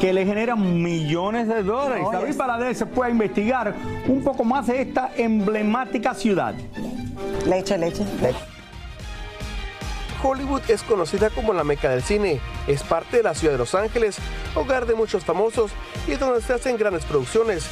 que 0.00 0.10
le 0.14 0.24
generan 0.24 0.71
millones 0.72 1.48
de 1.48 1.62
dólares. 1.62 2.06
David. 2.10 2.36
Valadez 2.36 2.78
se 2.78 2.86
puede 2.86 3.10
investigar 3.10 3.74
un 4.06 4.22
poco 4.22 4.44
más 4.44 4.66
de 4.66 4.82
esta 4.82 5.10
emblemática 5.16 6.14
ciudad. 6.14 6.54
Leche, 7.46 7.78
leche, 7.78 8.04
leche. 8.20 8.38
Hollywood 10.22 10.62
es 10.68 10.82
conocida 10.82 11.30
como 11.30 11.52
la 11.52 11.64
meca 11.64 11.90
del 11.90 12.02
cine. 12.02 12.40
Es 12.66 12.82
parte 12.82 13.18
de 13.18 13.22
la 13.24 13.34
ciudad 13.34 13.54
de 13.54 13.58
Los 13.58 13.74
Ángeles, 13.74 14.16
hogar 14.54 14.86
de 14.86 14.94
muchos 14.94 15.24
famosos 15.24 15.72
y 16.06 16.12
donde 16.12 16.40
se 16.40 16.52
hacen 16.52 16.76
grandes 16.76 17.04
producciones. 17.04 17.68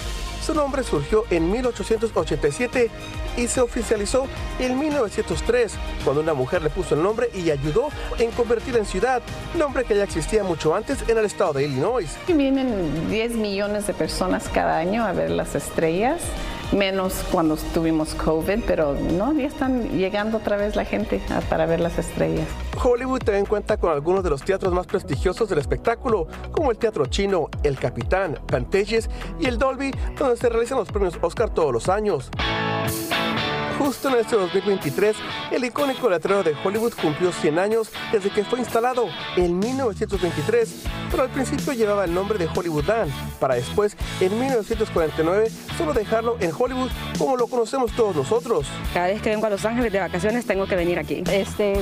Su 0.50 0.56
nombre 0.56 0.82
surgió 0.82 1.22
en 1.30 1.48
1887 1.48 2.90
y 3.36 3.46
se 3.46 3.60
oficializó 3.60 4.26
en 4.58 4.80
1903, 4.80 5.74
cuando 6.02 6.22
una 6.22 6.34
mujer 6.34 6.60
le 6.60 6.70
puso 6.70 6.96
el 6.96 7.04
nombre 7.04 7.30
y 7.32 7.52
ayudó 7.52 7.90
en 8.18 8.32
convertirla 8.32 8.80
en 8.80 8.84
ciudad, 8.84 9.22
nombre 9.56 9.84
que 9.84 9.94
ya 9.94 10.02
existía 10.02 10.42
mucho 10.42 10.74
antes 10.74 11.08
en 11.08 11.16
el 11.16 11.24
estado 11.24 11.52
de 11.52 11.66
Illinois. 11.66 12.18
Vienen 12.26 13.08
10 13.08 13.36
millones 13.36 13.86
de 13.86 13.94
personas 13.94 14.48
cada 14.48 14.76
año 14.76 15.04
a 15.04 15.12
ver 15.12 15.30
las 15.30 15.54
estrellas, 15.54 16.20
menos 16.72 17.24
cuando 17.30 17.56
tuvimos 17.74 18.14
COVID, 18.14 18.60
pero 18.66 18.94
no, 18.94 19.32
ya 19.32 19.46
están 19.46 19.90
llegando 19.90 20.38
otra 20.38 20.56
vez 20.56 20.76
la 20.76 20.84
gente 20.84 21.20
para 21.48 21.66
ver 21.66 21.80
las 21.80 21.98
estrellas. 21.98 22.46
Hollywood 22.82 23.20
también 23.20 23.46
cuenta 23.46 23.76
con 23.76 23.90
algunos 23.90 24.24
de 24.24 24.30
los 24.30 24.42
teatros 24.42 24.72
más 24.72 24.86
prestigiosos 24.86 25.48
del 25.48 25.58
espectáculo, 25.58 26.26
como 26.52 26.70
el 26.70 26.78
Teatro 26.78 27.06
Chino, 27.06 27.48
El 27.62 27.78
Capitán, 27.78 28.38
Pantages 28.46 29.10
y 29.38 29.46
el 29.46 29.58
Dolby, 29.58 29.92
donde 30.18 30.36
se 30.36 30.48
realizan 30.48 30.78
los 30.78 30.90
premios 30.90 31.18
Oscar 31.20 31.50
todos 31.50 31.72
los 31.72 31.88
años. 31.88 32.30
Justo 33.80 34.10
en 34.10 34.16
este 34.16 34.36
2023, 34.36 35.16
el 35.52 35.64
icónico 35.64 36.10
letrero 36.10 36.42
de 36.42 36.54
Hollywood 36.62 36.92
cumplió 37.00 37.32
100 37.32 37.58
años 37.58 37.90
desde 38.12 38.28
que 38.28 38.44
fue 38.44 38.58
instalado 38.58 39.06
en 39.38 39.58
1923, 39.58 40.82
pero 41.10 41.22
al 41.22 41.30
principio 41.30 41.72
llevaba 41.72 42.04
el 42.04 42.12
nombre 42.12 42.38
de 42.38 42.46
Hollywoodland, 42.54 43.10
para 43.38 43.54
después, 43.54 43.96
en 44.20 44.38
1949, 44.38 45.50
solo 45.78 45.94
dejarlo 45.94 46.36
en 46.40 46.52
Hollywood 46.56 46.90
como 47.16 47.38
lo 47.38 47.46
conocemos 47.46 47.90
todos 47.92 48.14
nosotros. 48.14 48.66
Cada 48.92 49.06
vez 49.06 49.22
que 49.22 49.30
vengo 49.30 49.46
a 49.46 49.50
Los 49.50 49.64
Ángeles 49.64 49.90
de 49.90 49.98
vacaciones 49.98 50.44
tengo 50.44 50.66
que 50.66 50.76
venir 50.76 50.98
aquí. 50.98 51.24
Este 51.32 51.80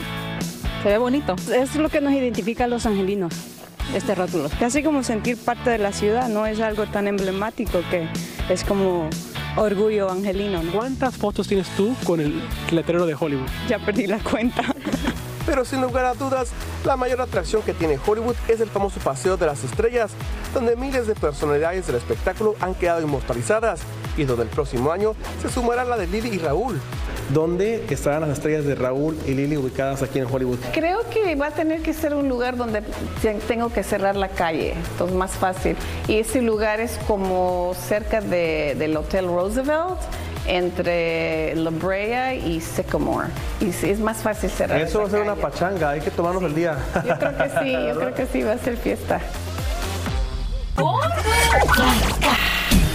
se 0.85 0.89
ve 0.89 0.99
bonito. 0.99 1.35
Es 1.53 1.75
lo 1.75 1.89
que 1.89 2.01
nos 2.01 2.13
identifica 2.13 2.65
a 2.65 2.69
los 2.69 2.87
angelinos, 2.87 3.35
este 3.93 4.15
rótulo. 4.15 4.49
Casi 4.61 4.85
como 4.85 5.03
sentir 5.03 5.37
parte 5.37 5.71
de 5.71 5.79
la 5.79 5.91
ciudad, 5.91 6.29
no 6.29 6.47
es 6.47 6.61
algo 6.61 6.87
tan 6.87 7.09
emblemático 7.09 7.81
que 7.91 8.09
es 8.49 8.63
como 8.63 9.11
orgullo 9.59 10.11
angelino. 10.11 10.61
¿Cuántas 10.73 11.17
fotos 11.17 11.49
tienes 11.49 11.69
tú 11.77 11.95
con 12.05 12.21
el 12.21 12.43
letrero 12.71 13.07
de 13.07 13.15
Hollywood? 13.15 13.49
Ya 13.69 13.79
perdí 13.79 14.07
la 14.07 14.19
cuenta. 14.19 14.63
pero 15.47 15.65
sin 15.65 15.81
lugar 15.81 16.05
a 16.05 16.15
dudas, 16.15 16.51
la 16.85 16.97
mayor 16.97 17.21
atracción 17.21 17.63
que 17.63 17.73
tiene 17.73 17.99
Hollywood 18.05 18.37
es 18.49 18.61
el 18.61 18.69
famoso 18.69 19.01
Paseo 19.01 19.37
de 19.37 19.47
las 19.47 19.65
Estrellas, 19.65 20.13
donde 20.53 20.77
miles 20.77 21.07
de 21.07 21.15
personalidades 21.15 21.87
del 21.87 21.97
espectáculo 21.97 22.55
han 22.61 22.75
quedado 22.75 23.03
inmortalizadas 23.03 23.81
y 24.17 24.25
donde 24.25 24.45
el 24.45 24.51
próximo 24.51 24.93
año 24.93 25.15
se 25.41 25.49
sumará 25.49 25.85
la 25.85 25.97
de 25.97 26.07
Lily 26.07 26.29
y 26.35 26.39
Raúl. 26.39 26.79
¿Dónde 27.33 27.85
estarán 27.91 28.23
las 28.23 28.31
estrellas 28.31 28.65
de 28.65 28.75
Raúl 28.75 29.17
y 29.27 29.33
Lily 29.35 29.59
ubicadas 29.59 30.03
aquí 30.03 30.19
en 30.19 30.27
Hollywood? 30.33 30.59
Creo 30.73 31.01
que 31.11 31.35
va 31.35 31.49
a 31.49 31.51
tener 31.51 31.83
que 31.83 31.93
ser 31.93 32.15
un 32.15 32.29
lugar 32.29 32.57
donde 32.57 32.83
te- 33.21 33.35
tengo 33.47 33.69
que 33.71 33.83
cerrar 33.83 34.17
la 34.17 34.29
calle, 34.29 34.73
entonces 34.93 35.15
más 35.17 35.33
fácil. 35.33 35.77
Y 36.07 36.19
ese 36.21 36.41
lugar 36.41 36.81
es 36.81 36.99
como 37.07 37.75
cerca 37.87 38.21
de- 38.23 38.75
del 38.79 38.97
Hotel 38.97 39.27
Roosevelt, 39.27 39.99
entre 40.47 41.55
La 41.57 41.69
Brea 41.69 42.35
y 42.35 42.63
Sycamore. 42.63 43.29
Y 43.61 43.69
es 43.87 44.01
más 44.01 44.17
fácil 44.19 44.49
cerrar. 44.49 44.81
Eso 44.81 45.01
va 45.01 45.07
a 45.07 45.11
ser 45.11 45.21
una 45.21 45.35
pachanga, 45.35 45.91
hay 45.91 46.01
que 46.01 46.11
tomarnos 46.11 46.43
el 46.45 46.55
día. 46.55 46.79
Yo 47.07 47.19
creo 47.19 47.37
que 47.37 47.51
sí, 47.63 47.73
yo 47.73 47.99
creo 48.01 48.15
que 48.15 48.27
sí, 48.27 48.43
va 48.43 48.53
a 48.53 48.59
ser 48.59 48.77
fiesta. 48.79 49.21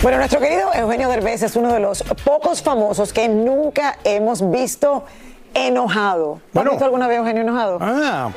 Bueno, 0.04 0.18
nuestro 0.18 0.42
querido 0.42 0.70
Eugenio 0.74 1.08
Derbez 1.08 1.44
es 1.44 1.56
uno 1.56 1.72
de 1.74 1.80
los 1.80 2.04
pocos 2.26 2.62
famosos 2.62 3.14
que 3.14 3.30
nunca 3.30 3.98
hemos 4.04 4.52
visto 4.52 5.06
enojado. 5.54 6.42
¿Has 6.54 6.64
visto 6.66 6.84
alguna 6.84 7.08
vez 7.08 7.20
Eugenio 7.20 7.42
enojado? 7.44 7.78
Ah, 7.80 8.30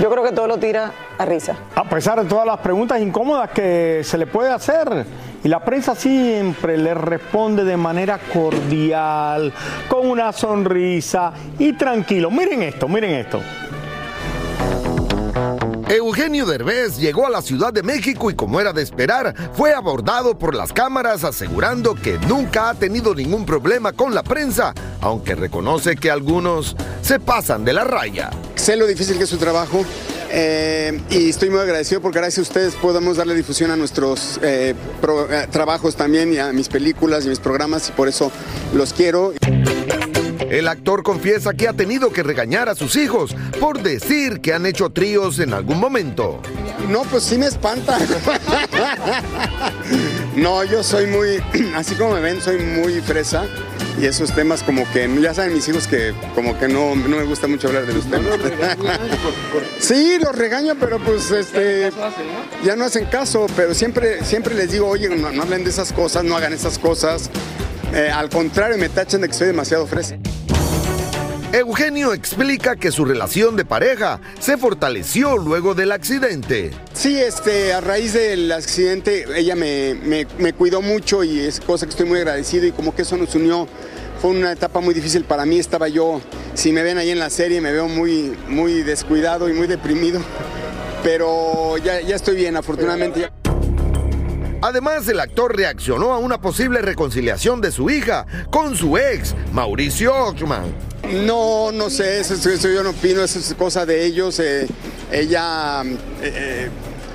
Yo 0.00 0.10
creo 0.10 0.24
que 0.24 0.32
todo 0.32 0.48
lo 0.48 0.58
tira 0.58 0.90
a 1.18 1.24
risa. 1.24 1.54
a 1.76 1.84
pesar 1.84 2.20
de 2.20 2.28
todas 2.28 2.44
las 2.44 2.58
preguntas 2.58 3.00
incómodas 3.00 3.50
que 3.50 4.00
se 4.04 4.18
le 4.18 4.26
puede 4.26 4.50
hacer. 4.50 5.06
Y 5.44 5.48
la 5.48 5.60
prensa 5.64 5.94
siempre 5.94 6.76
le 6.76 6.94
responde 6.94 7.64
de 7.64 7.76
manera 7.76 8.18
cordial, 8.32 9.52
con 9.88 10.08
una 10.08 10.32
sonrisa 10.32 11.32
y 11.58 11.72
tranquilo. 11.74 12.30
Miren 12.30 12.62
esto, 12.62 12.88
miren 12.88 13.10
esto. 13.12 13.40
Eugenio 15.92 16.46
Derbez 16.46 16.96
llegó 16.96 17.26
a 17.26 17.30
la 17.30 17.42
Ciudad 17.42 17.70
de 17.70 17.82
México 17.82 18.30
y 18.30 18.34
como 18.34 18.58
era 18.58 18.72
de 18.72 18.80
esperar, 18.80 19.34
fue 19.52 19.74
abordado 19.74 20.38
por 20.38 20.54
las 20.54 20.72
cámaras 20.72 21.22
asegurando 21.22 21.94
que 21.94 22.18
nunca 22.26 22.70
ha 22.70 22.74
tenido 22.74 23.14
ningún 23.14 23.44
problema 23.44 23.92
con 23.92 24.14
la 24.14 24.22
prensa, 24.22 24.72
aunque 25.02 25.34
reconoce 25.34 25.96
que 25.96 26.10
algunos 26.10 26.76
se 27.02 27.20
pasan 27.20 27.66
de 27.66 27.74
la 27.74 27.84
raya. 27.84 28.30
Sé 28.54 28.76
lo 28.76 28.86
difícil 28.86 29.18
que 29.18 29.24
es 29.24 29.28
su 29.28 29.36
trabajo 29.36 29.84
eh, 30.30 30.98
y 31.10 31.28
estoy 31.28 31.50
muy 31.50 31.60
agradecido 31.60 32.00
porque 32.00 32.20
gracias 32.20 32.38
a 32.38 32.48
ustedes 32.48 32.74
podemos 32.74 33.18
darle 33.18 33.34
difusión 33.34 33.70
a 33.70 33.76
nuestros 33.76 34.40
eh, 34.42 34.74
eh, 35.28 35.46
trabajos 35.50 35.94
también 35.94 36.32
y 36.32 36.38
a 36.38 36.54
mis 36.54 36.70
películas 36.70 37.26
y 37.26 37.28
mis 37.28 37.38
programas 37.38 37.90
y 37.90 37.92
por 37.92 38.08
eso 38.08 38.32
los 38.72 38.94
quiero. 38.94 39.34
El 40.52 40.68
actor 40.68 41.02
confiesa 41.02 41.54
que 41.54 41.66
ha 41.66 41.72
tenido 41.72 42.12
que 42.12 42.22
regañar 42.22 42.68
a 42.68 42.74
sus 42.74 42.96
hijos 42.96 43.34
por 43.58 43.82
decir 43.82 44.42
que 44.42 44.52
han 44.52 44.66
hecho 44.66 44.90
tríos 44.90 45.38
en 45.38 45.54
algún 45.54 45.80
momento. 45.80 46.42
No, 46.90 47.04
pues 47.04 47.22
sí 47.22 47.38
me 47.38 47.46
espanta. 47.46 47.98
no, 50.36 50.62
yo 50.64 50.82
soy 50.82 51.06
muy, 51.06 51.42
así 51.74 51.94
como 51.94 52.12
me 52.12 52.20
ven, 52.20 52.42
soy 52.42 52.58
muy 52.58 53.00
fresa 53.00 53.46
y 53.98 54.04
esos 54.04 54.34
temas 54.34 54.62
como 54.62 54.84
que, 54.92 55.08
ya 55.22 55.32
saben 55.32 55.54
mis 55.54 55.66
hijos 55.70 55.86
que 55.86 56.12
como 56.34 56.58
que 56.58 56.68
no, 56.68 56.96
no 56.96 57.16
me 57.16 57.24
gusta 57.24 57.46
mucho 57.46 57.68
hablar 57.68 57.86
de 57.86 57.94
los 57.94 58.04
temas. 58.10 58.38
sí, 59.78 60.18
los 60.22 60.36
regaño, 60.36 60.74
pero 60.78 60.98
pues 60.98 61.30
este, 61.30 61.90
ya 62.62 62.76
no 62.76 62.84
hacen 62.84 63.06
caso, 63.06 63.46
pero 63.56 63.72
siempre, 63.72 64.22
siempre 64.22 64.54
les 64.54 64.70
digo, 64.70 64.86
oye, 64.86 65.08
no, 65.08 65.32
no 65.32 65.44
hablen 65.44 65.64
de 65.64 65.70
esas 65.70 65.94
cosas, 65.94 66.24
no 66.24 66.36
hagan 66.36 66.52
esas 66.52 66.78
cosas. 66.78 67.30
Eh, 67.94 68.10
al 68.10 68.28
contrario, 68.28 68.76
me 68.76 68.90
tachan 68.90 69.22
de 69.22 69.28
que 69.28 69.34
soy 69.34 69.46
demasiado 69.46 69.86
fresa. 69.86 70.18
Eugenio 71.52 72.14
explica 72.14 72.76
que 72.76 72.90
su 72.90 73.04
relación 73.04 73.56
de 73.56 73.66
pareja 73.66 74.20
se 74.40 74.56
fortaleció 74.56 75.36
luego 75.36 75.74
del 75.74 75.92
accidente. 75.92 76.70
Sí, 76.94 77.18
este, 77.20 77.74
a 77.74 77.82
raíz 77.82 78.14
del 78.14 78.50
accidente, 78.52 79.26
ella 79.36 79.54
me, 79.54 79.94
me- 80.02 80.26
me 80.38 80.54
cuidó 80.54 80.80
mucho 80.80 81.22
y 81.22 81.40
es 81.40 81.60
cosa 81.60 81.84
que 81.84 81.90
estoy 81.90 82.06
muy 82.06 82.18
agradecido 82.18 82.66
y 82.66 82.72
como 82.72 82.94
que 82.94 83.02
eso 83.02 83.18
nos 83.18 83.34
unió. 83.34 83.68
Fue 84.22 84.30
una 84.30 84.52
etapa 84.52 84.80
muy 84.80 84.94
difícil 84.94 85.24
para 85.24 85.44
mí, 85.44 85.58
estaba 85.58 85.88
yo, 85.88 86.22
si 86.54 86.72
me 86.72 86.82
ven 86.82 86.96
ahí 86.96 87.10
en 87.10 87.18
la 87.18 87.28
serie, 87.28 87.60
me 87.60 87.72
veo 87.72 87.86
muy, 87.88 88.34
muy 88.48 88.82
descuidado 88.82 89.48
y 89.50 89.52
muy 89.52 89.66
deprimido, 89.66 90.20
pero 91.02 91.76
ya, 91.78 92.00
ya 92.00 92.16
estoy 92.16 92.36
bien, 92.36 92.56
afortunadamente. 92.56 93.30
Además, 94.62 95.06
el 95.08 95.18
actor 95.18 95.56
reaccionó 95.56 96.12
a 96.12 96.18
una 96.18 96.40
posible 96.40 96.80
reconciliación 96.82 97.60
de 97.60 97.72
su 97.72 97.90
hija 97.90 98.24
con 98.50 98.76
su 98.76 98.96
ex, 98.96 99.34
Mauricio 99.52 100.14
Ockman. 100.14 100.91
No, 101.10 101.72
no 101.72 101.90
sé, 101.90 102.20
eso, 102.20 102.34
eso 102.34 102.68
yo 102.68 102.82
no 102.82 102.90
opino, 102.90 103.22
eso 103.22 103.38
es 103.38 103.54
cosa 103.54 103.84
de 103.86 104.04
ellos. 104.06 104.38
eh, 104.38 104.66
ella, 105.10 105.82
eh, 105.82 105.90
eh, 106.22 106.70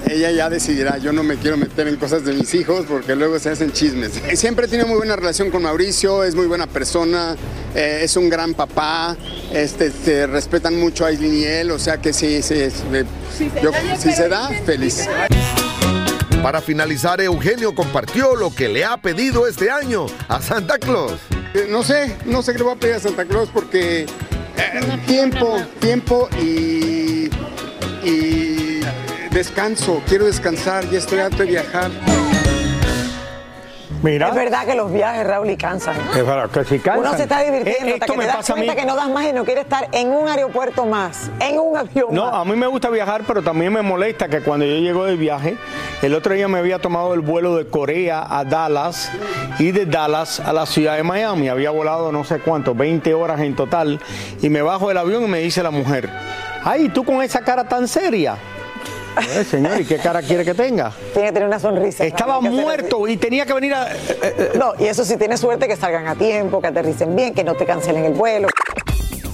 ella 0.09 0.31
ya 0.31 0.49
decidirá. 0.49 0.97
Yo 0.99 1.11
no 1.13 1.23
me 1.23 1.37
quiero 1.37 1.57
meter 1.57 1.87
en 1.87 1.95
cosas 1.95 2.23
de 2.23 2.33
mis 2.33 2.53
hijos 2.53 2.85
porque 2.87 3.15
luego 3.15 3.39
se 3.39 3.49
hacen 3.49 3.71
chismes. 3.71 4.11
Siempre 4.35 4.65
he 4.65 4.69
tenido 4.69 4.87
muy 4.87 4.97
buena 4.97 5.15
relación 5.15 5.49
con 5.49 5.63
Mauricio, 5.63 6.23
es 6.23 6.35
muy 6.35 6.45
buena 6.47 6.67
persona, 6.67 7.35
eh, 7.75 8.01
es 8.03 8.15
un 8.17 8.29
gran 8.29 8.53
papá, 8.53 9.17
este, 9.51 9.89
te 9.89 10.27
respetan 10.27 10.77
mucho 10.79 11.05
a 11.05 11.07
Aileen 11.07 11.33
y 11.33 11.43
él, 11.45 11.71
o 11.71 11.79
sea 11.79 11.97
que 11.99 12.13
sí, 12.13 12.41
sí, 12.43 12.53
es- 12.55 12.83
eh, 12.93 13.03
yo- 13.63 13.71
si 13.99 14.11
se 14.11 14.29
da, 14.29 14.49
feliz. 14.65 15.07
Para 16.43 16.61
finalizar, 16.61 17.19
Eugenio 17.19 17.73
compartió 17.73 18.35
lo 18.35 18.53
que 18.53 18.69
le 18.69 18.85
ha 18.85 18.97
pedido 18.97 19.47
este 19.47 19.71
año 19.71 20.05
a 20.27 20.39
Santa 20.41 20.77
Claus. 20.77 21.13
Eh, 21.53 21.67
No 21.69 21.83
sé, 21.83 22.15
no 22.25 22.41
sé 22.41 22.51
qué 22.53 22.59
le 22.59 22.63
voy 22.65 22.73
a 22.73 22.79
pedir 22.79 22.95
a 22.95 22.99
Santa 22.99 23.25
Claus 23.25 23.49
porque 23.53 24.01
eh, 24.03 24.97
tiempo, 25.05 25.57
tiempo 25.79 26.29
y, 26.41 27.29
y 28.03 28.79
descanso. 29.31 30.01
Quiero 30.07 30.25
descansar, 30.25 30.89
ya 30.89 30.99
estoy 30.99 31.19
harto 31.19 31.37
de 31.37 31.45
viajar. 31.45 31.91
Mira. 34.03 34.29
Es 34.29 34.35
verdad 34.35 34.65
que 34.65 34.75
los 34.75 34.91
viajes, 34.93 35.25
Raúl, 35.25 35.49
y 35.49 35.57
cansan. 35.57 35.95
Es 36.15 36.25
verdad 36.25 36.49
que 36.49 36.63
sí 36.65 36.79
cansan. 36.79 36.99
Uno 37.07 37.15
se 37.17 37.23
está 37.23 37.41
divirtiendo 37.41 37.87
Eh, 37.87 37.93
hasta 37.93 38.05
esto 38.05 38.13
que 38.13 38.17
me 38.17 38.23
te 38.25 38.27
das 38.27 38.37
pasa 38.37 38.53
a 38.53 38.55
mí. 38.55 38.65
cuenta 38.65 38.81
que 38.81 38.87
no 38.87 38.95
das 38.95 39.09
más 39.09 39.25
y 39.25 39.33
no 39.33 39.43
quiere 39.45 39.61
estar 39.61 39.87
en 39.91 40.09
un 40.09 40.27
aeropuerto 40.27 40.85
más, 40.85 41.29
en 41.39 41.59
un 41.59 41.75
avión 41.77 42.07
No, 42.11 42.25
más. 42.25 42.35
a 42.35 42.45
mí 42.45 42.55
me 42.55 42.67
gusta 42.67 42.89
viajar, 42.89 43.23
pero 43.27 43.41
también 43.41 43.73
me 43.73 43.81
molesta 43.81 44.27
que 44.27 44.41
cuando 44.41 44.65
yo 44.65 44.75
llego 44.77 45.05
de 45.05 45.15
viaje, 45.15 45.57
el 46.01 46.13
otro 46.13 46.33
día 46.33 46.47
me 46.47 46.59
había 46.59 46.79
tomado 46.79 47.13
el 47.13 47.21
vuelo 47.21 47.55
de 47.57 47.67
Corea 47.67 48.25
a 48.29 48.43
Dallas 48.43 49.11
y 49.59 49.71
de 49.71 49.85
Dallas 49.85 50.39
a 50.39 50.53
la 50.53 50.65
ciudad 50.65 50.95
de 50.95 51.03
Miami. 51.03 51.49
Había 51.49 51.71
volado 51.71 52.11
no 52.11 52.23
sé 52.23 52.39
cuánto, 52.39 52.75
20 52.75 53.13
horas 53.13 53.39
en 53.41 53.55
total. 53.55 53.99
Y 54.41 54.49
me 54.49 54.61
bajo 54.61 54.87
del 54.89 54.97
avión 54.97 55.23
y 55.23 55.27
me 55.27 55.39
dice 55.39 55.63
la 55.63 55.71
mujer, 55.71 56.09
ay, 56.63 56.89
tú 56.89 57.03
con 57.03 57.21
esa 57.23 57.41
cara 57.41 57.67
tan 57.67 57.87
seria. 57.87 58.35
Eh, 59.35 59.43
señor, 59.43 59.79
¿y 59.81 59.85
qué 59.85 59.97
cara 59.97 60.21
quiere 60.21 60.45
que 60.45 60.53
tenga? 60.53 60.91
Tiene 61.13 61.29
que 61.29 61.33
tener 61.33 61.47
una 61.47 61.59
sonrisa. 61.59 62.05
Estaba 62.05 62.37
hacer 62.37 62.51
muerto 62.51 63.07
y 63.07 63.17
tenía 63.17 63.45
que 63.45 63.53
venir 63.53 63.73
a... 63.73 63.89
No, 64.55 64.73
y 64.79 64.85
eso 64.85 65.03
sí 65.03 65.17
tienes 65.17 65.39
suerte 65.39 65.67
que 65.67 65.75
salgan 65.75 66.07
a 66.07 66.15
tiempo, 66.15 66.61
que 66.61 66.67
aterricen 66.67 67.15
bien, 67.15 67.33
que 67.33 67.43
no 67.43 67.55
te 67.55 67.65
cancelen 67.65 68.05
el 68.05 68.13
vuelo. 68.13 68.47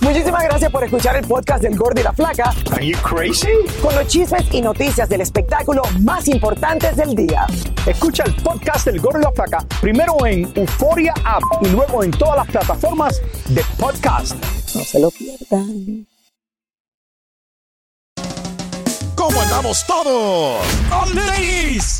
Muchísimas 0.04 0.44
gracias 0.44 0.70
por 0.70 0.84
escuchar 0.84 1.16
el 1.16 1.26
podcast 1.26 1.64
del 1.64 1.78
Gordo 1.78 2.02
y 2.02 2.04
la 2.04 2.12
Flaca. 2.12 2.54
Are 2.74 2.86
you 2.86 2.98
crazy? 3.00 3.48
Con 3.82 3.96
los 3.96 4.06
chismes 4.08 4.44
y 4.52 4.62
noticias 4.62 5.08
del 5.08 5.22
espectáculo 5.22 5.82
más 6.02 6.28
importantes 6.28 6.98
del 6.98 7.16
día. 7.16 7.48
Escucha 7.86 8.24
el 8.26 8.36
podcast 8.36 8.86
del 8.86 9.00
Gordo 9.00 9.20
y 9.20 9.24
la 9.24 9.32
Flaca 9.32 9.66
primero 9.80 10.26
en 10.26 10.52
Euforia 10.56 11.14
App 11.24 11.44
y 11.62 11.70
luego 11.70 12.04
en 12.04 12.12
todas 12.12 12.36
las 12.36 12.48
plataformas 12.48 13.22
de 13.48 13.64
podcast. 13.80 14.36
No 14.76 14.84
se 14.84 15.00
lo 15.00 15.10
pierdan. 15.10 16.06
¿Cómo 19.24 19.40
andamos 19.40 19.88
todos? 19.88 20.62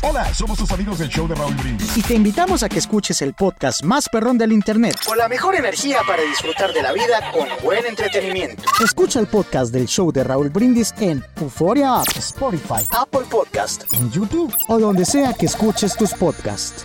Hola, 0.02 0.34
somos 0.34 0.58
tus 0.58 0.70
amigos 0.72 0.98
del 0.98 1.08
show 1.08 1.26
de 1.26 1.34
Raúl 1.34 1.54
Brindis. 1.54 1.96
Y 1.96 2.02
te 2.02 2.12
invitamos 2.12 2.62
a 2.62 2.68
que 2.68 2.78
escuches 2.78 3.22
el 3.22 3.32
podcast 3.32 3.82
más 3.82 4.10
perrón 4.10 4.36
del 4.36 4.52
internet. 4.52 4.94
Con 5.06 5.16
la 5.16 5.26
mejor 5.26 5.54
energía 5.54 6.00
para 6.06 6.22
disfrutar 6.22 6.74
de 6.74 6.82
la 6.82 6.92
vida 6.92 7.32
con 7.32 7.48
buen 7.62 7.86
entretenimiento. 7.86 8.62
Escucha 8.84 9.20
el 9.20 9.26
podcast 9.26 9.72
del 9.72 9.86
show 9.86 10.12
de 10.12 10.22
Raúl 10.22 10.50
Brindis 10.50 10.92
en 11.00 11.24
Euforia 11.40 12.00
App, 12.00 12.08
Spotify, 12.14 12.86
Apple 12.90 13.22
Podcast. 13.30 13.90
en 13.94 14.10
YouTube 14.10 14.54
o 14.68 14.78
donde 14.78 15.06
sea 15.06 15.32
que 15.32 15.46
escuches 15.46 15.96
tus 15.96 16.12
podcasts. 16.12 16.84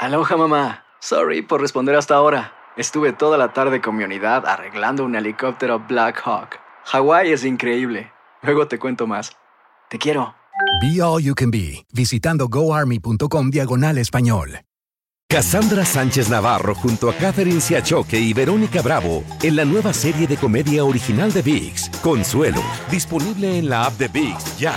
Aloha 0.00 0.34
mamá. 0.38 0.82
Sorry 1.00 1.42
por 1.42 1.60
responder 1.60 1.94
hasta 1.94 2.14
ahora. 2.14 2.54
Estuve 2.78 3.12
toda 3.12 3.36
la 3.36 3.52
tarde 3.52 3.82
con 3.82 3.96
mi 3.96 4.04
unidad 4.04 4.46
arreglando 4.46 5.04
un 5.04 5.14
helicóptero 5.14 5.80
Black 5.80 6.22
Hawk. 6.24 6.58
Hawái 6.86 7.32
es 7.32 7.44
increíble. 7.44 8.15
Luego 8.42 8.68
te 8.68 8.78
cuento 8.78 9.06
más. 9.06 9.36
Te 9.88 9.98
quiero. 9.98 10.34
Be 10.80 11.02
All 11.02 11.22
You 11.22 11.34
Can 11.34 11.50
Be, 11.50 11.84
visitando 11.92 12.48
goarmy.com 12.48 13.50
diagonal 13.50 13.98
español. 13.98 14.60
Cassandra 15.28 15.84
Sánchez 15.84 16.28
Navarro 16.28 16.74
junto 16.76 17.10
a 17.10 17.14
Catherine 17.14 17.60
Siachoque 17.60 18.18
y 18.18 18.32
Verónica 18.32 18.80
Bravo 18.80 19.24
en 19.42 19.56
la 19.56 19.64
nueva 19.64 19.92
serie 19.92 20.28
de 20.28 20.36
comedia 20.36 20.84
original 20.84 21.32
de 21.32 21.42
VIX, 21.42 21.90
Consuelo, 22.00 22.62
disponible 22.90 23.58
en 23.58 23.68
la 23.68 23.86
app 23.86 23.94
de 23.94 24.06
VIX 24.06 24.58
ya. 24.58 24.74